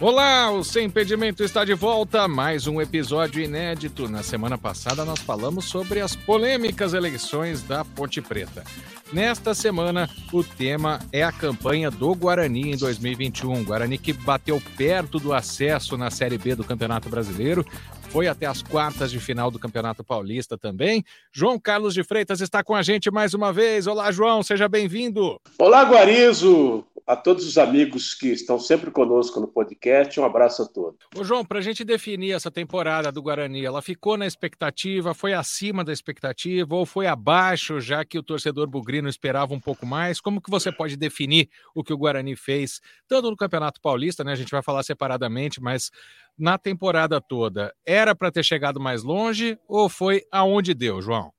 [0.00, 2.26] Olá, o Sem Impedimento está de volta.
[2.26, 4.08] Mais um episódio inédito.
[4.08, 8.64] Na semana passada, nós falamos sobre as polêmicas eleições da Ponte Preta.
[9.12, 13.62] Nesta semana, o tema é a campanha do Guarani em 2021.
[13.62, 17.62] Guarani que bateu perto do acesso na Série B do Campeonato Brasileiro,
[18.10, 21.04] foi até as quartas de final do Campeonato Paulista também.
[21.32, 23.86] João Carlos de Freitas está com a gente mais uma vez.
[23.86, 25.38] Olá, João, seja bem-vindo.
[25.58, 30.66] Olá, Guarizo a todos os amigos que estão sempre conosco no podcast, um abraço a
[30.68, 31.00] todos.
[31.16, 35.32] Ô João, para a gente definir essa temporada do Guarani, ela ficou na expectativa, foi
[35.32, 40.20] acima da expectativa ou foi abaixo, já que o torcedor bugrino esperava um pouco mais?
[40.20, 44.30] Como que você pode definir o que o Guarani fez, tanto no Campeonato Paulista, né?
[44.30, 45.90] A gente vai falar separadamente, mas
[46.38, 51.32] na temporada toda, era para ter chegado mais longe ou foi aonde deu, João?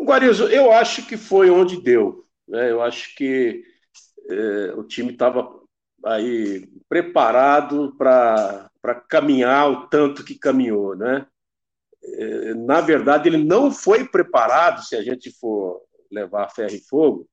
[0.00, 2.23] Guarizo, eu acho que foi onde deu.
[2.48, 2.70] Né?
[2.70, 3.64] Eu acho que
[4.30, 5.60] é, o time estava
[6.04, 8.70] aí preparado para
[9.08, 11.26] caminhar o tanto que caminhou, né?
[12.02, 17.28] É, na verdade, ele não foi preparado, se a gente for levar ferro e fogo,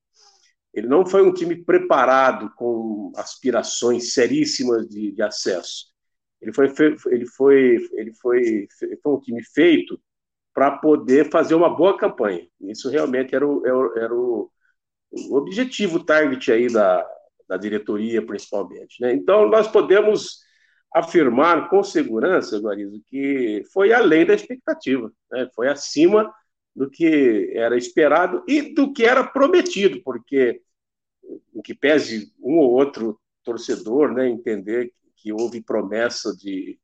[0.74, 5.88] ele não foi um time preparado com aspirações seríssimas de, de acesso.
[6.42, 6.74] Ele foi,
[7.08, 8.68] ele foi, ele foi,
[9.04, 10.00] foi um time feito
[10.54, 12.48] para poder fazer uma boa campanha.
[12.62, 13.66] Isso realmente era o,
[13.98, 14.50] era o,
[15.12, 17.06] o objetivo, o target aí da,
[17.48, 19.02] da diretoria, principalmente.
[19.02, 19.14] Né?
[19.14, 20.40] Então, nós podemos
[20.94, 25.50] afirmar com segurança, Guarizo, que foi além da expectativa, né?
[25.56, 26.34] foi acima
[26.76, 30.62] do que era esperado e do que era prometido, porque,
[31.54, 36.80] em que pese um ou outro torcedor né, entender que houve promessa de,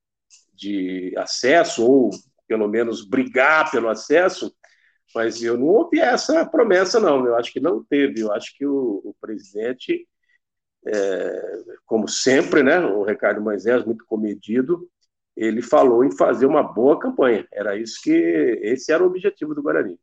[0.53, 2.11] de acesso, ou
[2.47, 4.53] pelo menos brigar pelo acesso,
[5.15, 7.25] mas eu não ouvi essa promessa, não.
[7.25, 8.21] Eu acho que não teve.
[8.21, 10.07] Eu acho que o, o presidente,
[10.87, 11.41] é,
[11.85, 14.89] como sempre, né, o Ricardo Moisés, muito comedido,
[15.35, 17.47] ele falou em fazer uma boa campanha.
[17.53, 19.99] Era isso que esse era o objetivo do Guarani.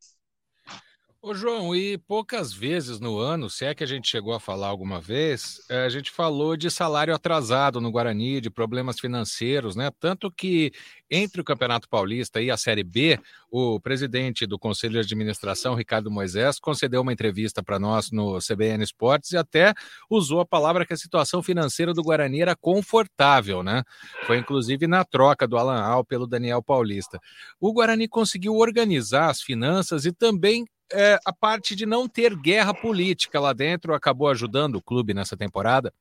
[1.27, 4.69] Ô, João, e poucas vezes no ano, se é que a gente chegou a falar
[4.69, 9.91] alguma vez, eh, a gente falou de salário atrasado no Guarani, de problemas financeiros, né?
[9.99, 10.71] Tanto que
[11.11, 13.19] entre o Campeonato Paulista e a Série B,
[13.51, 18.85] o presidente do Conselho de Administração, Ricardo Moisés, concedeu uma entrevista para nós no CBN
[18.85, 19.73] Esportes e até
[20.11, 23.83] usou a palavra que a situação financeira do Guarani era confortável, né?
[24.27, 27.19] Foi inclusive na troca do Alan Al pelo Daniel Paulista.
[27.59, 32.75] O Guarani conseguiu organizar as finanças e também é, a parte de não ter guerra
[32.75, 35.93] política lá dentro acabou ajudando o clube nessa temporada?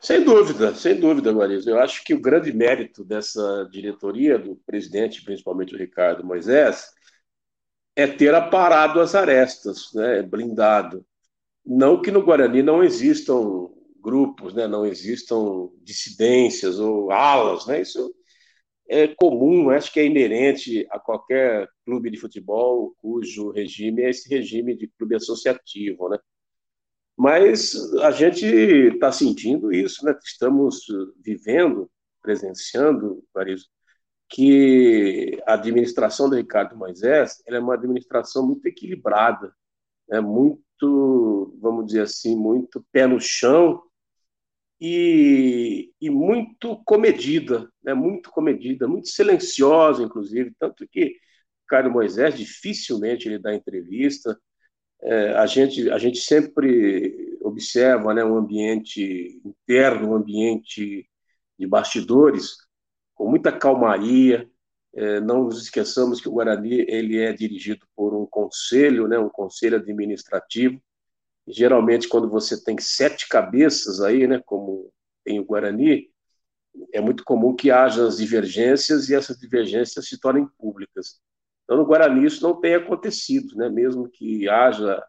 [0.00, 1.70] Sem dúvida, sem dúvida, Marisa.
[1.70, 6.90] Eu acho que o grande mérito dessa diretoria, do presidente, principalmente o Ricardo Moisés,
[7.94, 11.06] é ter aparado as arestas, né, blindado.
[11.64, 18.12] Não que no Guarani não existam grupos, né, não existam dissidências ou alas, né, isso
[18.92, 24.28] é comum, acho que é inerente a qualquer clube de futebol cujo regime é esse
[24.28, 26.18] regime de clube associativo, né?
[27.16, 30.14] Mas a gente está sentindo isso, né?
[30.22, 30.84] Estamos
[31.24, 33.62] vivendo, presenciando, Paris,
[34.28, 39.54] que a administração do Ricardo Moisés é uma administração muito equilibrada,
[40.10, 43.82] é muito, vamos dizer assim, muito pé no chão
[44.84, 47.94] e, e muito comedida, né?
[47.94, 51.14] muito comedida, muito silenciosa, inclusive, tanto que
[51.68, 54.36] Caio Moisés dificilmente ele dá entrevista.
[55.00, 61.08] É, a, gente, a gente sempre observa né, um ambiente interno, um ambiente
[61.56, 62.56] de bastidores,
[63.14, 64.50] com muita calmaria.
[64.94, 69.28] É, não nos esqueçamos que o Guarani ele é dirigido por um conselho, né, um
[69.28, 70.82] conselho administrativo,
[71.46, 74.92] geralmente quando você tem sete cabeças aí, né, como
[75.24, 76.10] tem o Guarani,
[76.92, 81.20] é muito comum que haja as divergências e essas divergências se tornem públicas.
[81.64, 85.02] Então, no Guarani isso não tem acontecido, né, mesmo que haja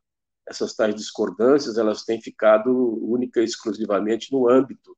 [0.47, 2.69] essas tais discordâncias, elas têm ficado
[3.03, 4.95] única e exclusivamente no âmbito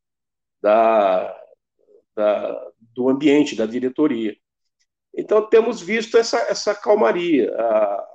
[0.61, 1.35] da,
[2.15, 4.35] da, do ambiente, da diretoria.
[5.15, 7.53] Então, temos visto essa, essa calmaria.
[7.55, 8.07] A,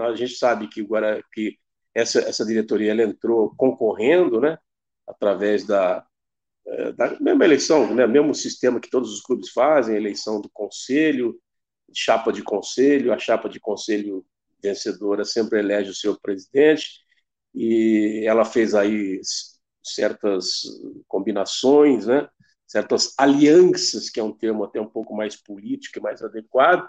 [0.00, 1.58] a gente sabe que, Guarani, que
[1.94, 4.58] essa, essa diretoria ela entrou concorrendo, né,
[5.06, 6.04] através da,
[6.66, 11.38] é, da mesma eleição, né, mesmo sistema que todos os clubes fazem, eleição do conselho,
[11.94, 14.24] chapa de conselho, a chapa de conselho
[14.62, 17.00] vencedora sempre elege o seu presidente,
[17.54, 19.20] e ela fez aí
[19.82, 20.62] certas
[21.08, 22.28] combinações, né,
[22.66, 26.88] certas alianças, que é um termo até um pouco mais político e mais adequado,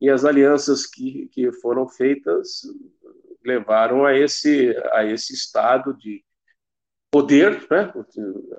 [0.00, 2.62] e as alianças que, que foram feitas
[3.44, 6.24] levaram a esse, a esse estado de,
[7.10, 7.92] poder, né?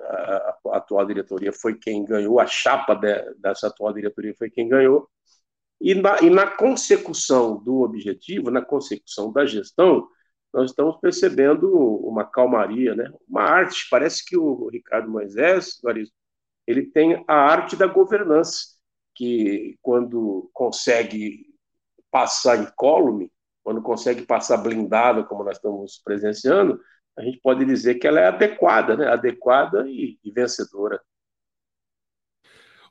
[0.08, 5.08] A, atual diretoria foi quem ganhou, a chapa de, dessa atual diretoria foi quem ganhou,
[5.80, 10.06] e na, e na consecução do objetivo, na consecução da gestão,
[10.52, 11.68] nós estamos percebendo
[12.06, 13.10] uma calmaria, né?
[13.26, 13.88] uma arte.
[13.90, 15.80] Parece que o Ricardo Moisés,
[16.66, 18.66] ele tem a arte da governança,
[19.14, 21.46] que quando consegue
[22.10, 23.31] passar incólume,
[23.62, 26.80] quando consegue passar blindado, como nós estamos presenciando,
[27.16, 29.06] a gente pode dizer que ela é adequada, né?
[29.08, 31.00] adequada e, e vencedora.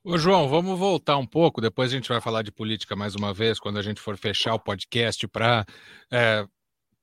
[0.03, 3.33] Ô, João, vamos voltar um pouco, depois a gente vai falar de política mais uma
[3.33, 5.63] vez, quando a gente for fechar o podcast para
[6.12, 6.47] é,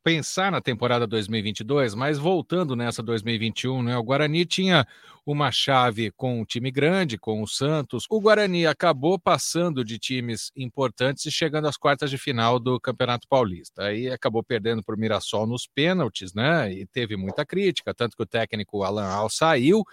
[0.09, 3.99] pensar na temporada 2022, mas voltando nessa 2021, né?
[3.99, 4.87] O Guarani tinha
[5.27, 8.07] uma chave com um time grande, com o Santos.
[8.09, 13.29] O Guarani acabou passando de times importantes e chegando às quartas de final do Campeonato
[13.29, 13.83] Paulista.
[13.83, 16.73] Aí acabou perdendo para o Mirassol nos pênaltis, né?
[16.73, 19.85] E teve muita crítica, tanto que o técnico Alan Al saiu.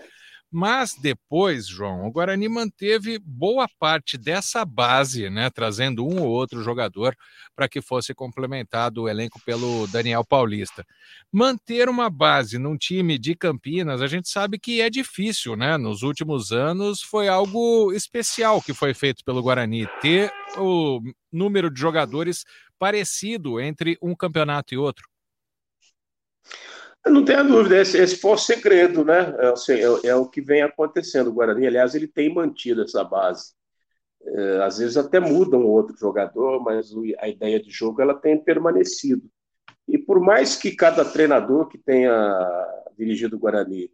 [0.51, 6.63] Mas depois, João, o Guarani manteve boa parte dessa base, né, trazendo um ou outro
[6.63, 7.15] jogador
[7.55, 10.85] para que fosse complementado o elenco pelo Daniel Paulista.
[11.31, 15.77] Manter uma base num time de Campinas, a gente sabe que é difícil, né?
[15.77, 21.01] Nos últimos anos foi algo especial que foi feito pelo Guarani, ter o
[21.31, 22.45] número de jogadores
[22.79, 25.05] parecido entre um campeonato e outro.
[27.05, 29.35] Não tenha dúvida, esse, esse foi o segredo, né?
[29.39, 31.29] É, assim, é, é, o que vem acontecendo.
[31.29, 33.53] O Guarani, aliás, ele tem mantido essa base.
[34.23, 38.43] É, às vezes até muda um outro jogador, mas a ideia de jogo ela tem
[38.43, 39.29] permanecido.
[39.87, 42.11] E por mais que cada treinador que tenha
[42.97, 43.91] dirigido o Guarani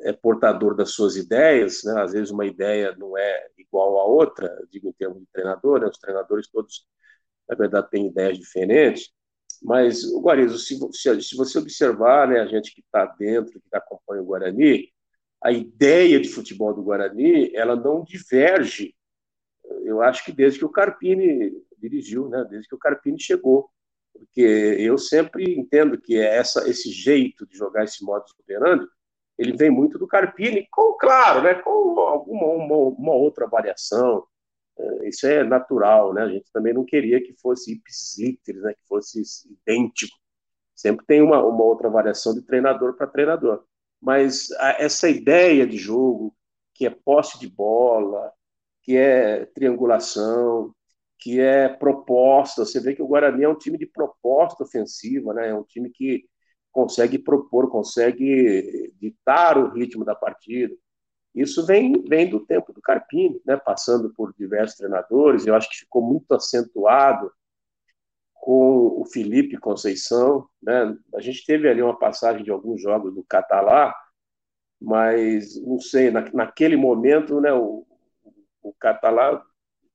[0.00, 2.00] é portador das suas ideias, né?
[2.00, 5.86] às vezes uma ideia não é igual à outra, digo em termos de treinador, né?
[5.88, 6.86] os treinadores todos,
[7.48, 9.10] na verdade, têm ideias diferentes,
[9.62, 14.22] mas, Guarizo, se, se, se, você observar, né, a gente que está dentro, que acompanha
[14.22, 14.88] o Guarani,
[15.42, 18.94] a ideia de futebol do Guarani, ela não diverge,
[19.84, 23.70] eu acho que desde que o Carpini dirigiu, né, desde que o Carpini chegou.
[24.12, 28.88] Porque eu sempre entendo que essa, esse jeito de jogar esse modo operando,
[29.38, 31.70] ele vem muito do Carpini, com, claro, né, com
[32.00, 34.35] alguma uma, uma outra variação, é,
[35.04, 36.22] isso é natural, né?
[36.22, 38.74] A gente também não queria que fosse ipsis né?
[38.74, 40.16] Que fosse idêntico.
[40.74, 43.64] Sempre tem uma, uma outra variação de treinador para treinador.
[44.00, 46.36] Mas a, essa ideia de jogo,
[46.74, 48.32] que é posse de bola,
[48.82, 50.74] que é triangulação,
[51.18, 52.64] que é proposta.
[52.64, 55.48] Você vê que o Guarani é um time de proposta ofensiva, né?
[55.48, 56.24] É um time que
[56.70, 60.74] consegue propor, consegue ditar o ritmo da partida.
[61.36, 65.46] Isso vem, vem do tempo do Carpini, né, passando por diversos treinadores.
[65.46, 67.30] Eu acho que ficou muito acentuado
[68.32, 70.48] com o Felipe Conceição.
[70.62, 70.96] Né?
[71.14, 73.94] A gente teve ali uma passagem de alguns jogos do Catalá,
[74.80, 77.86] mas não sei, na, naquele momento, né, o,
[78.62, 79.42] o Catalá,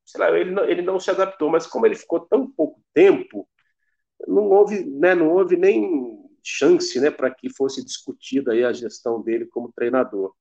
[0.06, 3.48] sei lá, ele não, ele não se adaptou, mas como ele ficou tão pouco tempo,
[4.28, 9.22] não houve, né, não houve nem chance né, para que fosse discutida aí a gestão
[9.24, 10.36] dele como treinador.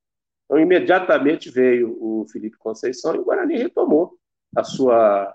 [0.50, 4.18] Então, imediatamente veio o Felipe Conceição e o Guarani retomou
[4.56, 5.32] a sua,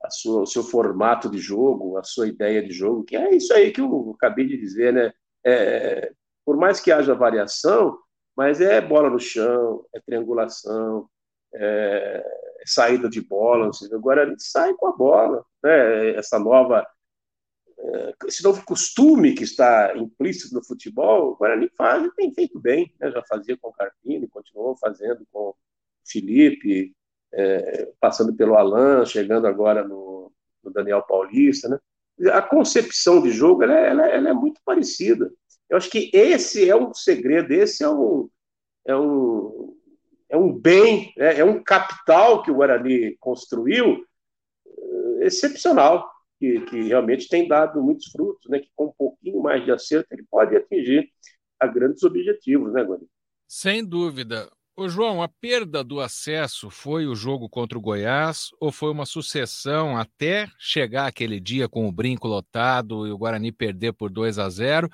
[0.00, 3.52] a sua, o seu formato de jogo, a sua ideia de jogo, que é isso
[3.52, 5.12] aí que eu acabei de dizer, né?
[5.44, 6.12] É,
[6.46, 7.98] por mais que haja variação,
[8.36, 11.08] mas é bola no chão, é triangulação,
[11.52, 12.24] é,
[12.60, 16.10] é saída de bola, o Guarani sai com a bola, né?
[16.10, 16.86] Essa nova
[18.26, 22.92] esse novo costume que está implícito no futebol, o Guarani faz e tem feito bem.
[22.98, 23.10] Né?
[23.10, 25.56] Já fazia com o Carpini, continuou fazendo com o
[26.06, 26.94] Felipe,
[27.32, 31.68] é, passando pelo Alan, chegando agora no, no, Daniel Paulista.
[31.68, 31.78] Né?
[32.30, 35.30] A concepção de jogo ela, é, ela, é, ela, é muito parecida.
[35.68, 38.30] Eu acho que esse é um segredo, esse é um,
[38.86, 39.76] é um,
[40.28, 41.38] é um bem, né?
[41.38, 44.04] é um capital que o Guarani construiu
[44.66, 46.13] é, excepcional
[46.44, 48.58] que, que realmente tem dado muitos frutos, né?
[48.58, 51.08] Que com um pouquinho mais de acerto ele pode atingir
[51.58, 53.08] a grandes objetivos, né, Guarani?
[53.48, 54.50] Sem dúvida.
[54.76, 59.06] Ô João, a perda do acesso foi o jogo contra o Goiás ou foi uma
[59.06, 64.38] sucessão até chegar aquele dia com o brinco lotado e o Guarani perder por 2
[64.38, 64.90] a 0?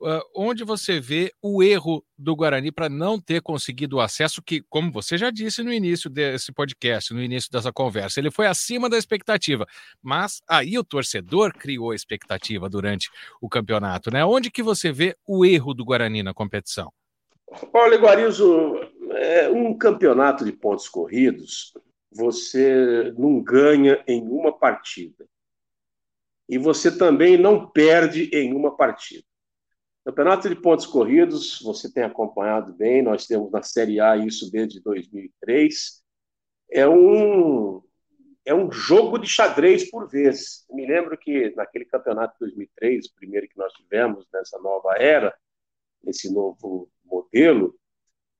[0.00, 4.62] Uh, onde você vê o erro do Guarani para não ter conseguido o acesso, que,
[4.68, 8.88] como você já disse no início desse podcast, no início dessa conversa, ele foi acima
[8.88, 9.66] da expectativa.
[10.02, 13.10] Mas aí o torcedor criou a expectativa durante
[13.40, 14.24] o campeonato, né?
[14.24, 16.92] Onde que você vê o erro do Guarani na competição?
[17.72, 18.80] Olha, Guarizo,
[19.12, 21.72] é um campeonato de pontos corridos,
[22.12, 25.26] você não ganha em uma partida.
[26.48, 29.25] E você também não perde em uma partida.
[30.06, 34.80] Campeonato de pontos corridos, você tem acompanhado bem, nós temos na Série A isso desde
[34.80, 36.00] 2003.
[36.70, 37.82] É um,
[38.44, 40.64] é um jogo de xadrez por vez.
[40.70, 45.36] Me lembro que naquele campeonato de 2003, o primeiro que nós tivemos nessa nova era,
[46.04, 47.76] nesse novo modelo,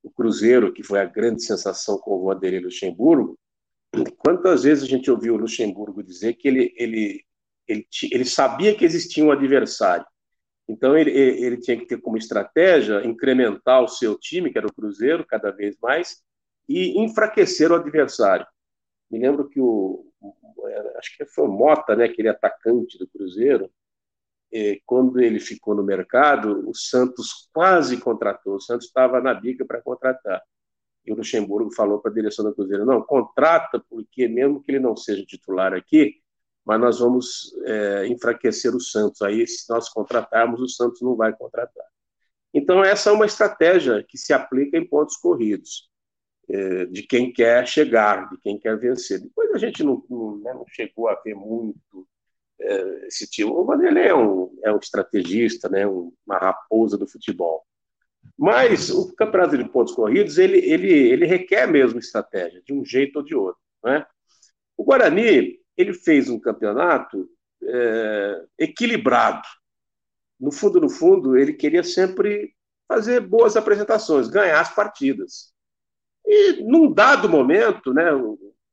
[0.04, 3.36] o Cruzeiro, que foi a grande sensação com o Vanderlei Luxemburgo,
[4.18, 7.24] quantas vezes a gente ouviu o Luxemburgo dizer que ele, ele,
[7.66, 10.06] ele, ele sabia que existia um adversário.
[10.68, 14.72] Então, ele, ele tinha que ter como estratégia incrementar o seu time, que era o
[14.72, 16.22] Cruzeiro, cada vez mais,
[16.68, 18.46] e enfraquecer o adversário.
[19.10, 20.04] Me lembro que o,
[20.96, 23.70] acho que foi o Mota, né, aquele atacante do Cruzeiro,
[24.84, 29.82] quando ele ficou no mercado, o Santos quase contratou, o Santos estava na bica para
[29.82, 30.42] contratar.
[31.04, 34.80] E o Luxemburgo falou para a direção do Cruzeiro: não, contrata, porque mesmo que ele
[34.80, 36.20] não seja titular aqui,
[36.66, 39.22] mas nós vamos é, enfraquecer o Santos.
[39.22, 41.86] Aí, se nós contratarmos, o Santos não vai contratar.
[42.52, 45.88] Então, essa é uma estratégia que se aplica em pontos corridos,
[46.48, 49.20] é, de quem quer chegar, de quem quer vencer.
[49.20, 52.08] Depois a gente não, não, né, não chegou a ver muito
[52.60, 53.52] é, esse tipo.
[53.52, 57.64] O Vanderlei é um, é um estrategista, né, uma raposa do futebol.
[58.36, 63.16] Mas o campeonato de pontos corridos, ele, ele, ele requer mesmo estratégia, de um jeito
[63.16, 63.60] ou de outro.
[63.84, 64.04] Né?
[64.76, 67.28] O Guarani, ele fez um campeonato
[67.62, 69.46] é, equilibrado.
[70.38, 72.54] No fundo, no fundo, ele queria sempre
[72.88, 75.52] fazer boas apresentações, ganhar as partidas.
[76.24, 78.10] E num dado momento, né,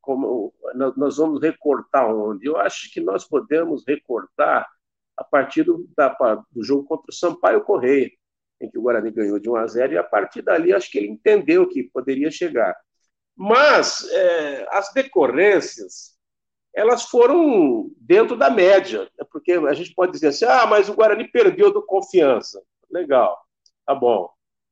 [0.01, 0.53] como
[0.97, 2.47] nós vamos recortar onde?
[2.47, 4.67] Eu acho que nós podemos recortar
[5.15, 6.09] a partir do, da,
[6.51, 8.11] do jogo contra o Sampaio Correia,
[8.59, 10.97] em que o Guarani ganhou de 1 a 0, e a partir dali acho que
[10.97, 12.75] ele entendeu que poderia chegar.
[13.35, 16.12] Mas é, as decorrências,
[16.75, 19.25] elas foram dentro da média, né?
[19.31, 22.61] porque a gente pode dizer assim, ah, mas o Guarani perdeu do Confiança.
[22.89, 23.37] Legal,
[23.85, 24.29] tá bom.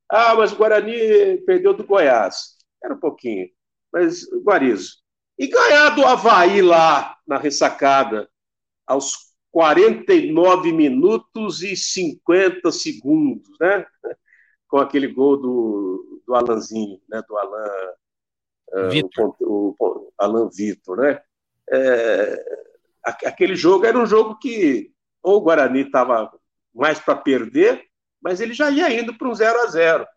[0.09, 2.57] Ah, mas o Guarani perdeu do Goiás.
[2.83, 3.47] Era um pouquinho.
[3.93, 5.01] Mas, Guarizo,
[5.37, 8.29] e ganhar do Havaí lá na ressacada,
[8.85, 13.85] aos 49 minutos e 50 segundos, né?
[14.67, 17.21] Com aquele gol do, do Alanzinho, né?
[17.27, 18.89] Do Alan.
[18.89, 19.35] Vitor.
[19.41, 21.21] Uh, o, o, Alan Vitor, né?
[21.71, 22.45] É,
[23.03, 24.91] aquele jogo era um jogo que
[25.23, 26.31] ou o Guarani estava
[26.73, 27.83] mais para perder,
[28.21, 30.07] mas ele já ia indo para um 0 a 0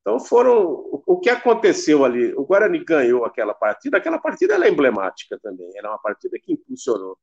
[0.00, 2.32] então foram o que aconteceu ali.
[2.34, 3.98] O Guarani ganhou aquela partida.
[3.98, 5.70] Aquela partida é emblemática também.
[5.76, 7.18] Era uma partida que impulsionou,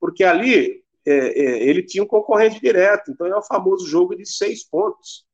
[0.00, 3.10] porque ali é, é, ele tinha um concorrente direto.
[3.10, 5.26] Então é o famoso jogo de seis pontos.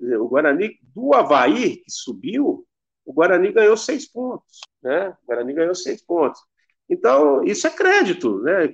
[0.00, 2.66] O Guarani do Havaí que subiu,
[3.04, 5.08] o Guarani ganhou seis pontos, né?
[5.22, 6.40] O Guarani ganhou seis pontos.
[6.88, 8.70] Então isso é crédito, né?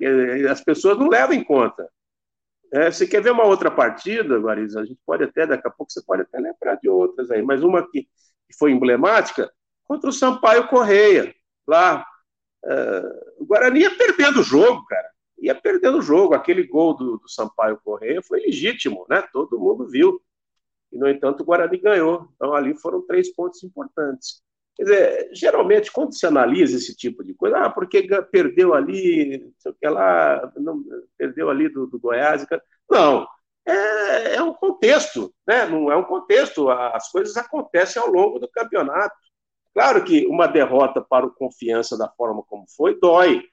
[0.49, 1.87] As pessoas não levam em conta.
[2.71, 4.81] É, você quer ver uma outra partida, Guariza?
[4.81, 7.63] A gente pode até, daqui a pouco, você pode até lembrar de outras aí, mas
[7.63, 9.51] uma que, que foi emblemática,
[9.83, 11.33] contra o Sampaio Correia,
[11.67, 12.05] lá.
[12.65, 13.03] É,
[13.37, 15.07] o Guarani ia perdendo o jogo, cara.
[15.39, 16.33] Ia perdendo o jogo.
[16.33, 19.21] Aquele gol do, do Sampaio Correia foi legítimo, né?
[19.33, 20.19] Todo mundo viu.
[20.91, 22.29] E, no entanto, o Guarani ganhou.
[22.35, 24.41] Então, ali foram três pontos importantes.
[24.75, 29.71] Quer dizer, geralmente, quando se analisa esse tipo de coisa, ah, porque perdeu ali, sei
[29.71, 30.83] o que lá, não,
[31.17, 32.45] perdeu ali do, do Goiás.
[32.89, 33.27] Não,
[33.65, 35.65] é, é, um contexto, né?
[35.65, 39.15] não é um contexto, as coisas acontecem ao longo do campeonato.
[39.73, 43.43] Claro que uma derrota para o Confiança da forma como foi, dói.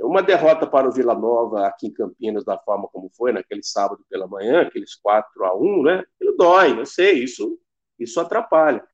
[0.00, 4.04] Uma derrota para o Vila Nova aqui em Campinas da forma como foi, naquele sábado
[4.10, 6.04] pela manhã, aqueles 4 a 1 né?
[6.20, 7.58] Ele dói, eu sei, isso,
[7.98, 8.84] isso atrapalha.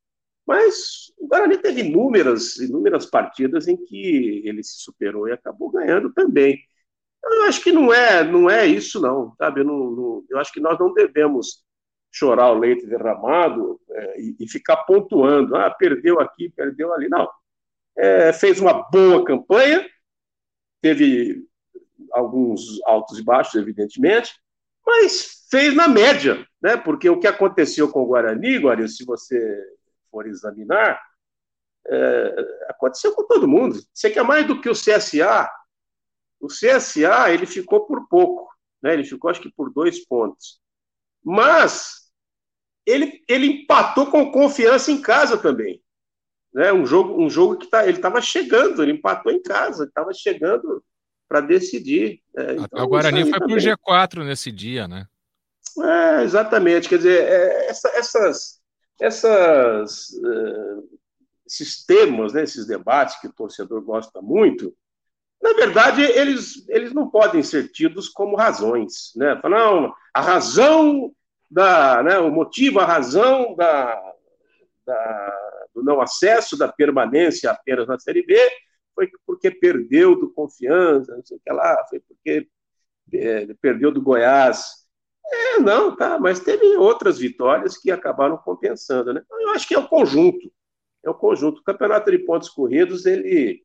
[0.49, 6.11] Mas o Guarani teve inúmeras, inúmeras partidas em que ele se superou e acabou ganhando
[6.11, 6.59] também.
[7.23, 9.61] Eu acho que não é, não é isso, não, sabe?
[9.61, 11.63] Eu, não, não, eu acho que nós não devemos
[12.11, 15.55] chorar o leite derramado é, e, e, ficar pontuando.
[15.55, 17.11] Ah, perdeu aqui, perdeu ali.
[17.11, 17.29] Não.
[17.95, 19.87] É, fez uma boa campanha,
[20.81, 21.45] teve
[22.13, 24.33] alguns altos e baixos, evidentemente,
[24.87, 26.75] mas fez na média, né?
[26.75, 29.39] Porque o que aconteceu com o Guarani, Guarani, se você
[30.11, 31.01] for examinar,
[31.87, 32.35] é,
[32.69, 33.81] aconteceu com todo mundo.
[33.93, 35.51] Você quer mais do que o CSA?
[36.41, 38.49] O CSA ele ficou por pouco,
[38.83, 38.93] né?
[38.93, 40.61] Ele ficou acho que por dois pontos,
[41.25, 42.11] mas
[42.87, 45.83] ele, ele empatou com confiança em casa também,
[46.55, 46.73] né?
[46.73, 50.83] Um jogo um jogo que tá, ele estava chegando, ele empatou em casa, estava chegando
[51.29, 52.23] para decidir.
[52.35, 52.57] Né?
[52.59, 55.07] Então, o Guarani foi para o G4 nesse dia, né?
[55.81, 56.89] É, exatamente.
[56.89, 58.58] Quer dizer, é, essa, essas
[59.01, 60.99] essas, uh,
[61.47, 64.75] esses temas, né, esses debates que o torcedor gosta muito,
[65.41, 69.13] na verdade, eles, eles não podem ser tidos como razões.
[69.15, 69.41] Né?
[69.45, 71.13] Não, a razão
[71.51, 74.15] da, né, o motivo, a razão da,
[74.85, 75.39] da,
[75.75, 78.37] do não acesso, da permanência apenas na Série B,
[78.95, 82.49] foi porque perdeu do Confiança, não sei o que lá, foi porque
[83.15, 84.78] é, perdeu do Goiás.
[85.31, 89.23] É, não, tá, mas teve outras vitórias que acabaram compensando, né?
[89.31, 90.51] Eu acho que é o conjunto,
[91.05, 91.61] é o conjunto.
[91.61, 93.63] O campeonato de pontos corridos, ele,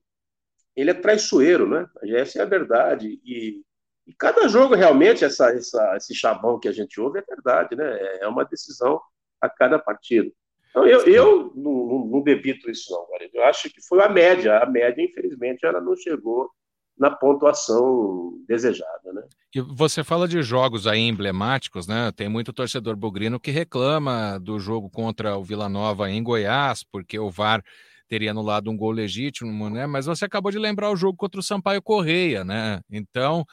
[0.75, 1.88] ele é traiçoeiro, né?
[2.03, 3.20] Essa é a verdade.
[3.24, 3.63] E,
[4.05, 8.17] e cada jogo, realmente, essa, essa, esse chabão que a gente ouve é verdade, né?
[8.20, 9.00] É uma decisão
[9.39, 10.29] a cada partida.
[10.70, 13.08] Então, eu, eu não, não, não debito isso, não.
[13.32, 14.58] Eu acho que foi a média.
[14.58, 16.50] A média, infelizmente, ela não chegou
[16.97, 19.23] na pontuação desejada, né?
[19.53, 22.12] E você fala de jogos aí emblemáticos, né?
[22.15, 27.19] Tem muito torcedor bugrino que reclama do jogo contra o Vila Nova em Goiás, porque
[27.19, 27.63] o VAR
[28.07, 29.88] teria anulado um gol legítimo, né?
[29.88, 32.79] Mas você acabou de lembrar o jogo contra o Sampaio Correia, né?
[32.91, 33.45] Então,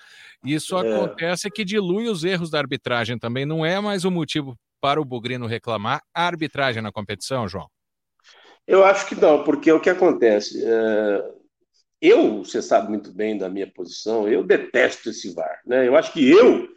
[0.44, 0.80] isso é.
[0.80, 3.47] acontece que dilui os erros da arbitragem também.
[3.47, 7.68] Não é mais o motivo para o Bugrino reclamar a arbitragem na competição, João?
[8.66, 10.62] Eu acho que não, porque o que acontece?
[10.64, 11.39] É...
[12.00, 15.61] Eu, você sabe muito bem da minha posição, eu detesto esse VAR.
[15.66, 15.87] Né?
[15.87, 16.69] Eu acho que eu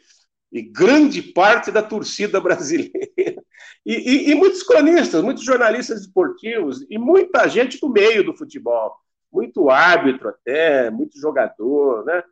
[0.52, 3.42] e grande parte da torcida brasileira,
[3.86, 8.96] e, e, e, muitos cronistas, muitos jornalistas esportivos, e muita gente do meio do futebol,
[9.32, 12.24] muito árbitro até, muito jogador, né?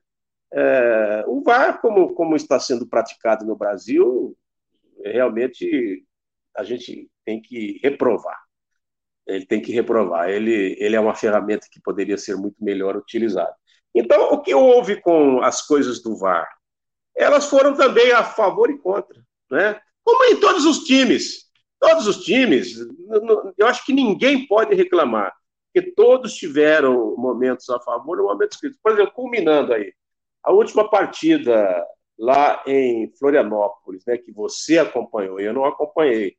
[0.53, 4.37] É, o VAR, como, como está sendo praticado no Brasil,
[5.03, 6.05] realmente
[6.55, 8.37] a gente tem que reprovar.
[9.35, 10.29] Ele tem que reprovar.
[10.29, 13.53] Ele, ele é uma ferramenta que poderia ser muito melhor utilizada.
[13.93, 16.47] Então, o que houve com as coisas do VAR?
[17.15, 19.79] Elas foram também a favor e contra, né?
[20.03, 21.49] Como em todos os times.
[21.79, 22.77] Todos os times,
[23.57, 25.33] eu acho que ninguém pode reclamar,
[25.73, 28.81] porque todos tiveram momentos a favor e momentos críticos.
[28.83, 29.91] Por exemplo, culminando aí,
[30.43, 31.83] a última partida
[32.19, 36.37] lá em Florianópolis, né, que você acompanhou, eu não acompanhei,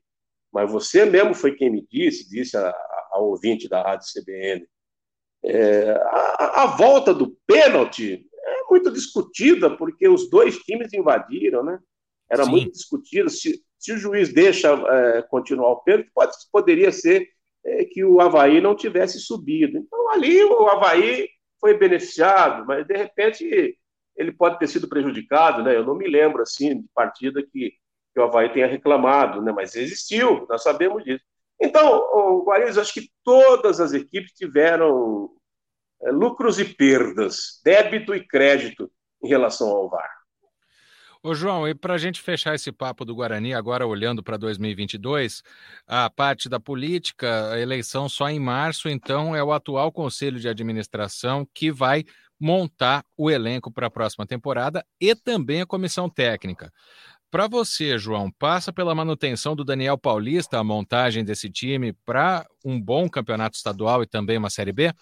[0.53, 2.69] mas você mesmo foi quem me disse, disse a,
[3.13, 4.67] a, ouvinte da Rádio CBN,
[5.45, 11.79] é, a, a, volta do pênalti é muito discutida, porque os dois times invadiram, né?
[12.31, 12.51] Era Sim.
[12.51, 13.29] muito discutido.
[13.29, 17.29] Se, se o juiz deixa é, continuar o pênalti, pode, poderia ser
[17.65, 19.79] é, que o Havaí não tivesse subido.
[19.79, 21.29] Então, ali o Havaí
[21.61, 23.79] foi beneficiado, mas de repente
[24.17, 25.77] ele pode ter sido prejudicado, né?
[25.77, 27.73] Eu não me lembro assim de partida que,
[28.13, 29.53] que o Havaí tenha reclamado, né?
[29.53, 31.25] Mas existiu, nós sabemos disso.
[31.61, 35.31] Então, Guariz, acho que todas as equipes tiveram
[36.03, 38.91] é, lucros e perdas, débito e crédito
[39.23, 40.11] em relação ao VAR.
[41.25, 45.45] Ô João, e para a gente fechar esse papo do Guarani, agora olhando para 2022,
[45.87, 50.49] a parte da política, a eleição só em março, então é o atual Conselho de
[50.49, 52.05] Administração que vai
[52.41, 56.73] montar o elenco para a próxima temporada e também a comissão técnica.
[57.33, 62.79] Para você, João, passa pela manutenção do Daniel Paulista a montagem desse time para um
[62.79, 64.93] bom campeonato estadual e também uma Série B?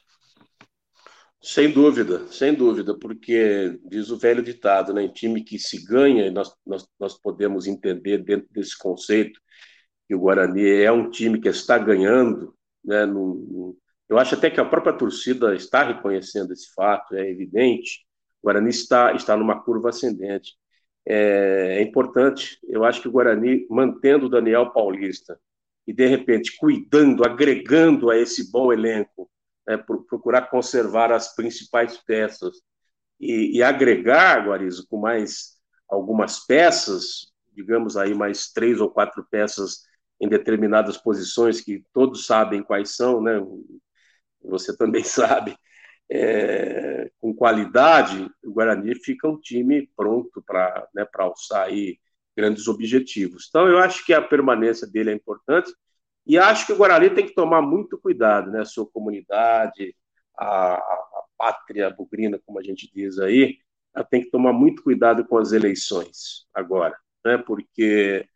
[1.42, 5.02] Sem dúvida, sem dúvida, porque diz o velho ditado, né?
[5.02, 9.40] Em time que se ganha, nós, nós, nós podemos entender dentro desse conceito
[10.06, 13.06] que o Guarani é um time que está ganhando, né?
[13.06, 13.76] No, no,
[14.08, 18.06] eu acho até que a própria torcida está reconhecendo esse fato, é evidente.
[18.40, 20.60] O Guarani está, está numa curva ascendente.
[21.06, 25.38] É, é importante, eu acho que o Guarani, mantendo o Daniel Paulista
[25.86, 29.30] e, de repente, cuidando, agregando a esse bom elenco,
[29.66, 32.56] né, procurar conservar as principais peças
[33.18, 35.58] e, e agregar, Guarizo, com mais
[35.88, 39.82] algumas peças, digamos aí mais três ou quatro peças
[40.20, 43.40] em determinadas posições que todos sabem quais são, né?
[44.42, 45.56] você também sabe,
[46.10, 51.98] é, com qualidade, o Guarani fica um time pronto para né, alçar aí
[52.36, 53.46] grandes objetivos.
[53.48, 55.72] Então, eu acho que a permanência dele é importante
[56.26, 58.60] e acho que o Guarani tem que tomar muito cuidado, né?
[58.60, 59.94] A sua comunidade,
[60.36, 63.58] a, a pátria bugrina, como a gente diz aí,
[63.94, 67.38] ela tem que tomar muito cuidado com as eleições agora, né?
[67.38, 68.26] Porque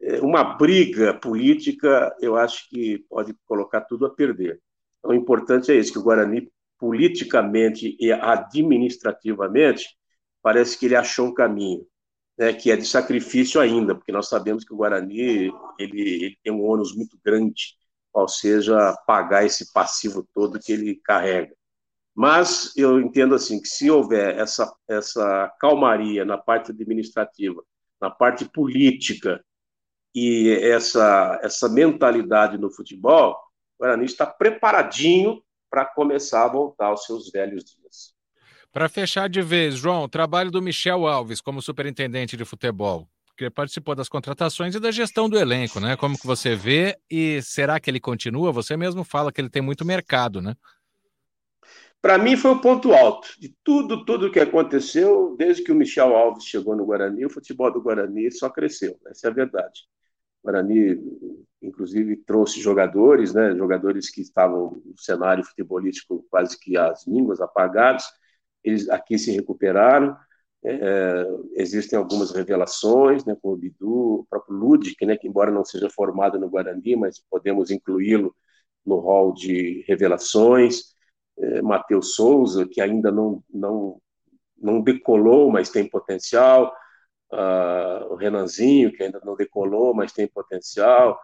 [0.00, 4.60] é, uma briga política, eu acho que pode colocar tudo a perder.
[4.98, 9.88] Então, o importante é isso, que o Guarani, politicamente e administrativamente,
[10.42, 11.86] parece que ele achou um caminho,
[12.38, 16.52] né, que é de sacrifício ainda, porque nós sabemos que o Guarani ele, ele tem
[16.52, 17.74] um ônus muito grande,
[18.12, 21.54] qual seja pagar esse passivo todo que ele carrega.
[22.14, 27.62] Mas eu entendo assim que se houver essa, essa calmaria na parte administrativa,
[28.00, 29.44] na parte política
[30.14, 33.32] e essa, essa mentalidade no futebol,
[33.78, 35.42] o Guarani está preparadinho
[35.76, 38.14] para começar a voltar aos seus velhos dias.
[38.72, 43.06] Para fechar de vez, João, o trabalho do Michel Alves como superintendente de futebol.
[43.26, 45.94] porque participou das contratações e da gestão do elenco, né?
[45.94, 48.50] Como que você vê e será que ele continua?
[48.52, 50.54] Você mesmo fala que ele tem muito mercado, né?
[52.00, 56.16] Para mim foi o ponto alto de tudo, tudo que aconteceu desde que o Michel
[56.16, 57.26] Alves chegou no Guarani.
[57.26, 59.82] O futebol do Guarani só cresceu, essa é a verdade.
[60.42, 60.96] O Guarani,
[61.62, 68.04] inclusive, trouxe jogadores, né, jogadores que estavam no cenário futebolístico quase que as línguas apagados.
[68.62, 70.16] Eles aqui se recuperaram.
[70.64, 75.64] É, existem algumas revelações, né, como o Bidu, o próprio Ludic, né, que embora não
[75.64, 78.34] seja formado no Guarani, mas podemos incluí-lo
[78.84, 80.94] no rol de revelações
[81.38, 84.00] é, Matheus Souza, que ainda não, não,
[84.56, 86.72] não decolou, mas tem potencial,
[87.32, 91.18] uh, o Renanzinho, que ainda não decolou, mas tem potencial,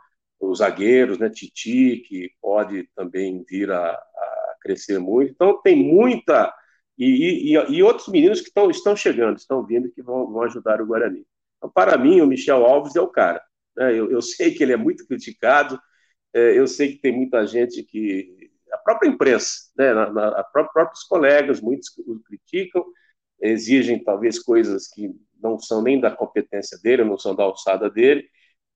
[0.51, 5.33] os zagueiros, né, Titi, que pode também vir a, a crescer muito.
[5.33, 6.53] Então, tem muita.
[6.99, 10.81] E, e, e, outros meninos que tão, estão chegando, estão vindo, que vão, vão ajudar
[10.81, 11.27] o Guarani.
[11.57, 13.43] Então, para mim, o Michel Alves é o cara.
[13.77, 13.93] Né?
[13.93, 15.81] Eu, eu sei que ele é muito criticado,
[16.35, 20.45] é, eu sei que tem muita gente que a própria imprensa, né, na, na, a
[20.45, 22.85] próprios colegas, muitos o criticam,
[23.41, 25.11] exigem talvez coisas que
[25.43, 28.29] não são nem da competência dele, não são da alçada dele,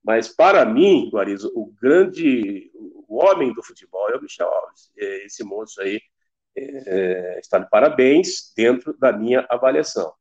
[0.07, 2.71] mas para mim, Guarizo, o grande,
[3.09, 4.93] o homem do futebol é o Michel Alves.
[4.97, 6.01] Esse moço aí
[6.57, 10.13] é, está de parabéns dentro da minha avaliação.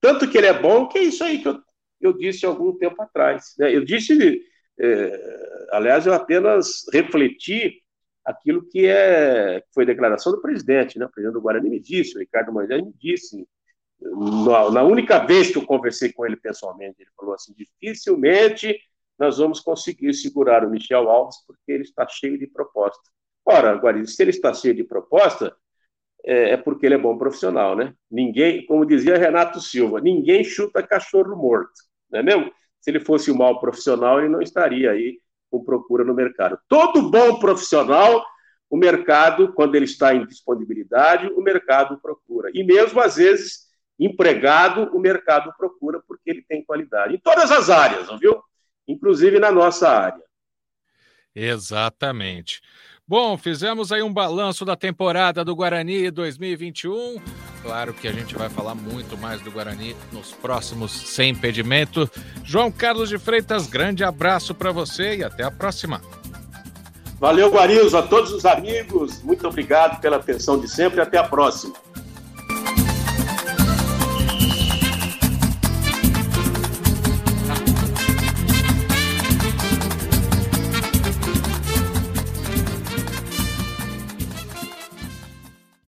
[0.00, 1.60] Tanto que ele é bom, que é isso aí que eu,
[2.00, 3.52] eu disse algum tempo atrás.
[3.58, 3.74] Né?
[3.74, 4.40] Eu disse,
[4.78, 7.82] é, aliás, eu apenas refleti
[8.24, 11.06] aquilo que é foi declaração do presidente, né?
[11.06, 13.44] O presidente do Guarani me disse, o Ricardo Moisés me disse,
[14.00, 18.78] na, na, única vez que eu conversei com ele pessoalmente, ele falou assim: dificilmente
[19.18, 23.02] nós vamos conseguir segurar o Michel Alves porque ele está cheio de proposta.
[23.44, 25.56] Ora, Guarani, se ele está cheio de proposta,
[26.24, 27.94] é, é porque ele é bom profissional, né?
[28.10, 31.72] Ninguém, como dizia Renato Silva, ninguém chuta cachorro morto,
[32.10, 32.52] não é mesmo?
[32.80, 35.18] Se ele fosse um mau profissional, ele não estaria aí
[35.50, 36.58] com procura no mercado.
[36.68, 38.24] Todo bom profissional,
[38.70, 42.50] o mercado, quando ele está em disponibilidade, o mercado procura.
[42.54, 43.67] E mesmo às vezes,
[43.98, 47.14] empregado, o mercado procura porque ele tem qualidade.
[47.14, 48.40] Em todas as áreas, viu?
[48.86, 50.22] Inclusive na nossa área.
[51.34, 52.60] Exatamente.
[53.06, 57.20] Bom, fizemos aí um balanço da temporada do Guarani 2021.
[57.62, 62.08] Claro que a gente vai falar muito mais do Guarani nos próximos Sem Impedimento.
[62.44, 66.02] João Carlos de Freitas, grande abraço para você e até a próxima.
[67.18, 69.22] Valeu, Guarilzo, a todos os amigos.
[69.22, 71.74] Muito obrigado pela atenção de sempre e até a próxima.